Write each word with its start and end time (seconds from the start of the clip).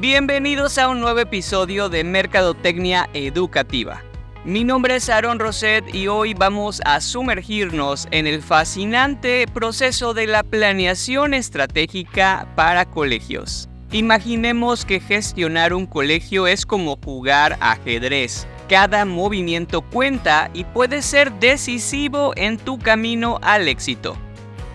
Bienvenidos 0.00 0.78
a 0.78 0.88
un 0.88 1.00
nuevo 1.00 1.18
episodio 1.18 1.88
de 1.88 2.04
Mercadotecnia 2.04 3.10
Educativa. 3.14 4.00
Mi 4.44 4.62
nombre 4.62 4.94
es 4.94 5.08
Aaron 5.08 5.40
Roset 5.40 5.92
y 5.92 6.06
hoy 6.06 6.34
vamos 6.34 6.80
a 6.84 7.00
sumergirnos 7.00 8.06
en 8.12 8.28
el 8.28 8.40
fascinante 8.40 9.46
proceso 9.52 10.14
de 10.14 10.28
la 10.28 10.44
planeación 10.44 11.34
estratégica 11.34 12.46
para 12.54 12.84
colegios. 12.84 13.68
Imaginemos 13.90 14.84
que 14.84 15.00
gestionar 15.00 15.74
un 15.74 15.84
colegio 15.84 16.46
es 16.46 16.64
como 16.64 16.96
jugar 17.04 17.58
ajedrez. 17.58 18.46
Cada 18.68 19.04
movimiento 19.04 19.80
cuenta 19.82 20.48
y 20.54 20.62
puede 20.62 21.02
ser 21.02 21.32
decisivo 21.40 22.34
en 22.36 22.56
tu 22.58 22.78
camino 22.78 23.40
al 23.42 23.66
éxito. 23.66 24.16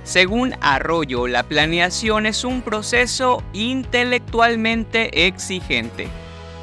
Según 0.03 0.53
Arroyo, 0.59 1.27
la 1.27 1.43
planeación 1.43 2.25
es 2.25 2.43
un 2.43 2.61
proceso 2.61 3.41
intelectualmente 3.53 5.27
exigente. 5.27 6.07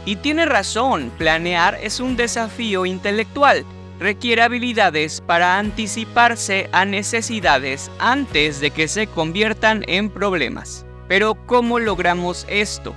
Y 0.04 0.16
tiene 0.16 0.44
razón, 0.44 1.10
planear 1.16 1.78
es 1.82 2.00
un 2.00 2.16
desafío 2.16 2.84
intelectual. 2.84 3.64
Requiere 3.98 4.42
habilidades 4.42 5.22
para 5.22 5.58
anticiparse 5.58 6.68
a 6.72 6.84
necesidades 6.84 7.90
antes 7.98 8.60
de 8.60 8.70
que 8.70 8.88
se 8.88 9.06
conviertan 9.06 9.84
en 9.88 10.10
problemas. 10.10 10.84
Pero 11.08 11.34
¿cómo 11.46 11.78
logramos 11.78 12.46
esto? 12.48 12.94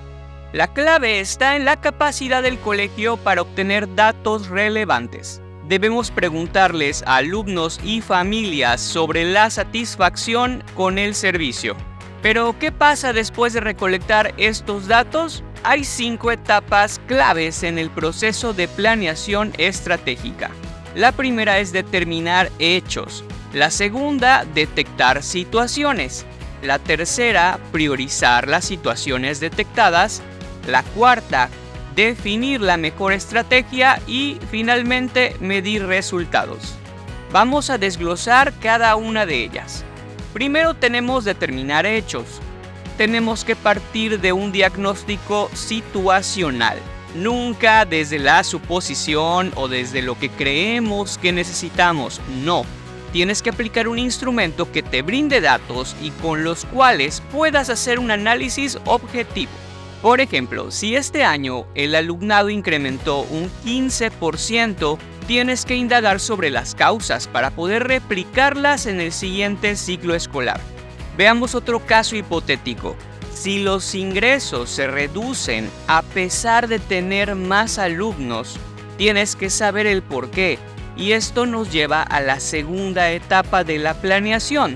La 0.52 0.74
clave 0.74 1.20
está 1.20 1.56
en 1.56 1.66
la 1.66 1.82
capacidad 1.82 2.44
del 2.44 2.60
colegio 2.60 3.18
para 3.18 3.42
obtener 3.42 3.96
datos 3.96 4.50
relevantes 4.50 5.43
debemos 5.68 6.12
preguntarles 6.12 7.04
a 7.06 7.18
alumnos 7.18 7.80
y 7.84 8.02
familias 8.02 8.82
sobre 8.82 9.26
la 9.26 9.50
satisfacción 9.50 10.64
con 10.76 10.98
el 10.98 11.16
servicio. 11.16 11.76
Pero, 12.22 12.56
¿qué 12.58 12.72
pasa 12.72 13.12
después 13.12 13.54
de 13.54 13.60
recolectar 13.60 14.34
estos 14.38 14.88
datos? 14.88 15.44
Hay 15.64 15.84
cinco 15.84 16.32
etapas 16.32 17.00
claves 17.08 17.64
en 17.64 17.78
el 17.78 17.90
proceso 17.90 18.54
de 18.54 18.68
planeación 18.68 19.54
estratégica. 19.58 20.52
La 20.96 21.12
primera 21.12 21.60
es 21.60 21.72
determinar 21.72 22.52
hechos. 22.60 23.24
La 23.54 23.72
segunda, 23.72 24.46
detectar 24.54 25.24
situaciones. 25.24 26.26
La 26.62 26.80
tercera, 26.80 27.60
priorizar 27.72 28.48
las 28.48 28.66
situaciones 28.66 29.40
detectadas. 29.40 30.22
La 30.68 30.84
cuarta, 30.84 31.50
definir 31.96 32.62
la 32.62 32.78
mejor 32.78 33.14
estrategia 33.14 34.02
y 34.08 34.38
finalmente 34.50 35.36
medir 35.40 35.86
resultados. 35.86 36.76
Vamos 37.32 37.70
a 37.70 37.78
desglosar 37.78 38.54
cada 38.60 38.96
una 38.96 39.26
de 39.26 39.44
ellas. 39.44 39.84
Primero 40.34 40.74
tenemos 40.74 41.26
determinar 41.26 41.86
hechos. 41.86 42.26
Tenemos 42.98 43.44
que 43.44 43.56
partir 43.56 44.20
de 44.20 44.34
un 44.34 44.52
diagnóstico 44.52 45.50
situacional, 45.54 46.78
nunca 47.16 47.86
desde 47.86 48.20
la 48.20 48.44
suposición 48.44 49.52
o 49.56 49.68
desde 49.68 50.04
lo 50.04 50.18
que 50.18 50.30
creemos 50.30 51.18
que 51.18 51.32
necesitamos, 51.32 52.22
no. 52.44 52.66
Tienes 53.12 53.42
que 53.42 53.50
aplicar 53.50 53.88
un 53.88 54.00
instrumento 54.00 54.72
que 54.72 54.84
te 54.84 55.02
brinde 55.02 55.42
datos 55.42 55.96
y 56.02 56.10
con 56.12 56.44
los 56.44 56.66
cuales 56.66 57.22
puedas 57.32 57.70
hacer 57.70 58.00
un 58.00 58.12
análisis 58.12 58.80
objetivo. 58.86 59.52
Por 60.04 60.20
ejemplo, 60.20 60.70
si 60.70 60.98
este 60.98 61.24
año 61.24 61.66
el 61.76 61.96
alumnado 61.96 62.50
incrementó 62.50 63.22
un 63.22 63.50
15%, 63.64 64.98
tienes 65.28 65.64
que 65.64 65.78
indagar 65.78 66.20
sobre 66.20 66.50
las 66.50 66.76
causas 66.76 67.30
para 67.30 67.52
poder 67.52 67.88
replicarlas 67.88 68.86
en 68.86 69.00
el 69.00 69.14
siguiente 69.14 69.78
ciclo 69.78 70.14
escolar. 70.14 70.60
Veamos 71.16 71.56
otro 71.56 71.80
caso 71.80 72.18
hipotético. 72.18 72.98
Si 73.34 73.64
los 73.64 73.96
ingresos 73.96 74.70
se 74.70 74.88
reducen 74.88 75.70
a 75.88 76.02
pesar 76.02 76.68
de 76.68 76.80
tener 76.80 77.36
más 77.36 77.80
alumnos, 77.80 78.58
tienes 78.98 79.38
que 79.38 79.50
saber 79.50 79.88
el 79.88 80.04
por 80.04 80.30
qué. 80.32 80.60
Y 80.98 81.14
esto 81.14 81.46
nos 81.46 81.72
lleva 81.72 82.04
a 82.04 82.20
la 82.20 82.42
segunda 82.42 83.10
etapa 83.12 83.64
de 83.64 83.80
la 83.80 83.94
planeación, 83.94 84.76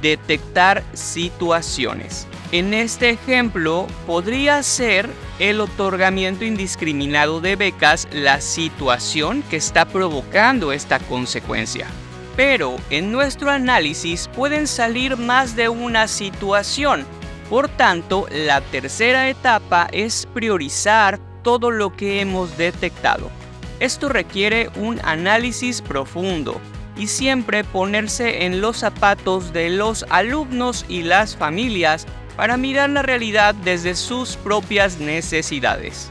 detectar 0.00 0.84
situaciones. 0.92 2.28
En 2.52 2.74
este 2.74 3.10
ejemplo, 3.10 3.86
podría 4.08 4.60
ser 4.64 5.08
el 5.38 5.60
otorgamiento 5.60 6.44
indiscriminado 6.44 7.40
de 7.40 7.54
becas 7.54 8.08
la 8.10 8.40
situación 8.40 9.44
que 9.48 9.56
está 9.56 9.84
provocando 9.84 10.72
esta 10.72 10.98
consecuencia. 10.98 11.86
Pero 12.36 12.76
en 12.90 13.12
nuestro 13.12 13.50
análisis 13.50 14.28
pueden 14.34 14.66
salir 14.66 15.16
más 15.16 15.54
de 15.54 15.68
una 15.68 16.08
situación. 16.08 17.06
Por 17.48 17.68
tanto, 17.68 18.26
la 18.32 18.60
tercera 18.60 19.28
etapa 19.28 19.88
es 19.92 20.26
priorizar 20.34 21.20
todo 21.44 21.70
lo 21.70 21.96
que 21.96 22.20
hemos 22.20 22.56
detectado. 22.56 23.30
Esto 23.78 24.08
requiere 24.08 24.70
un 24.74 25.00
análisis 25.04 25.82
profundo 25.82 26.60
y 26.96 27.06
siempre 27.06 27.62
ponerse 27.62 28.44
en 28.44 28.60
los 28.60 28.78
zapatos 28.78 29.52
de 29.52 29.70
los 29.70 30.04
alumnos 30.10 30.84
y 30.88 31.02
las 31.02 31.36
familias 31.36 32.06
para 32.36 32.56
mirar 32.56 32.90
la 32.90 33.02
realidad 33.02 33.54
desde 33.54 33.94
sus 33.94 34.36
propias 34.36 34.98
necesidades. 34.98 36.08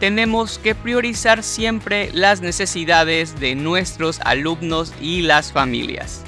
Tenemos 0.00 0.58
que 0.58 0.74
priorizar 0.74 1.42
siempre 1.42 2.10
las 2.12 2.40
necesidades 2.40 3.38
de 3.40 3.54
nuestros 3.54 4.20
alumnos 4.20 4.92
y 5.00 5.22
las 5.22 5.52
familias. 5.52 6.22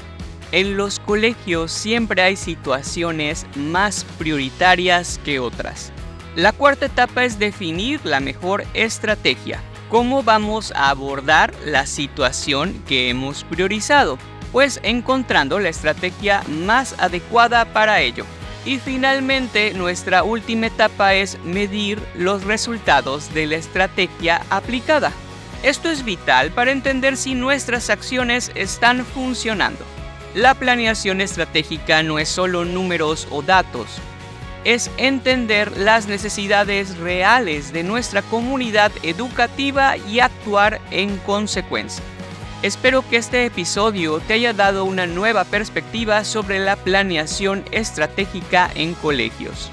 En 0.53 0.77
los 0.77 1.01
colegios 1.01 1.73
siempre 1.73 2.23
hay 2.23 2.37
situaciones 2.37 3.47
más 3.57 4.05
prioritarias 4.19 5.21
que 5.25 5.41
otras. 5.41 5.93
La 6.37 6.53
cuarta 6.53 6.87
etapa 6.87 7.25
es 7.25 7.39
definir 7.39 8.01
la 8.05 8.21
mejor 8.21 8.65
estrategia. 8.73 9.61
¿Cómo 9.89 10.23
vamos 10.23 10.73
a 10.77 10.91
abordar 10.91 11.53
la 11.65 11.87
situación 11.87 12.83
que 12.87 13.09
hemos 13.09 13.45
priorizado? 13.45 14.19
Pues 14.53 14.81
encontrando 14.83 15.59
la 15.59 15.69
estrategia 15.69 16.43
más 16.49 16.95
adecuada 16.99 17.73
para 17.73 18.01
ello. 18.01 18.25
Y 18.67 18.81
finalmente, 18.81 19.73
nuestra 19.75 20.25
última 20.25 20.67
etapa 20.67 21.15
es 21.15 21.39
medir 21.45 22.03
los 22.17 22.43
resultados 22.43 23.33
de 23.33 23.47
la 23.47 23.57
estrategia 23.57 24.43
aplicada. 24.51 25.13
Esto 25.63 25.89
es 25.89 26.05
vital 26.05 26.51
para 26.51 26.73
entender 26.73 27.17
si 27.17 27.35
nuestras 27.35 27.91
acciones 27.91 28.51
están 28.57 29.07
funcionando. 29.07 29.85
La 30.35 30.55
planeación 30.55 31.21
estratégica 31.21 32.03
no 32.03 32.19
es 32.19 32.29
solo 32.29 32.65
números 32.65 33.29
o 33.31 33.41
datos, 33.41 33.87
es 34.65 34.91
entender 34.97 35.79
las 35.79 36.09
necesidades 36.09 36.99
reales 36.99 37.73
de 37.73 37.85
nuestra 37.85 38.21
comunidad 38.23 38.91
educativa 39.05 39.97
y 39.97 40.19
actuar 40.19 40.81
en 40.91 41.19
consecuencia. 41.19 42.03
Espero 42.67 43.09
que 43.09 43.17
este 43.17 43.45
episodio 43.45 44.19
te 44.19 44.35
haya 44.35 44.53
dado 44.53 44.85
una 44.87 45.07
nueva 45.07 45.45
perspectiva 45.45 46.25
sobre 46.25 46.59
la 46.59 46.75
planeación 46.75 47.65
estratégica 47.71 48.69
en 48.75 48.95
colegios. 48.95 49.71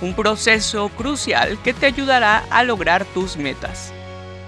Un 0.00 0.14
proceso 0.14 0.88
crucial 0.88 1.56
que 1.62 1.72
te 1.72 1.86
ayudará 1.86 2.44
a 2.50 2.64
lograr 2.64 3.04
tus 3.04 3.36
metas. 3.36 3.92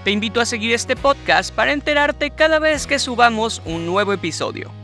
Te 0.03 0.11
invito 0.11 0.41
a 0.41 0.45
seguir 0.45 0.73
este 0.73 0.97
podcast 0.97 1.55
para 1.55 1.71
enterarte 1.71 2.29
cada 2.29 2.59
vez 2.59 2.87
que 2.87 2.99
subamos 2.99 3.61
un 3.63 3.85
nuevo 3.85 4.11
episodio. 4.11 4.76